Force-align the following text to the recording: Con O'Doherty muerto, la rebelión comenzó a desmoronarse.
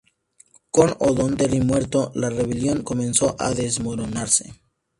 Con 0.71 0.95
O'Doherty 0.99 1.59
muerto, 1.61 2.11
la 2.15 2.31
rebelión 2.31 2.81
comenzó 2.81 3.35
a 3.37 3.51
desmoronarse. 3.51 4.55